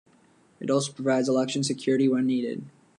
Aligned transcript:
It 0.59 0.71
also 0.71 0.91
provides 0.93 1.29
election 1.29 1.63
security 1.63 2.07
when 2.09 2.25
needed. 2.25 2.63